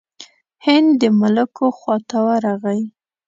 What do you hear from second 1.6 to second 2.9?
خواته ورغی.